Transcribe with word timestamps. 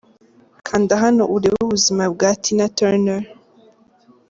Kanda 0.67 0.93
hano 1.03 1.23
urebe 1.35 1.57
ubuzima 1.65 2.03
bwa 2.13 2.29
Tina 2.43 2.65
Turner:. 2.77 3.23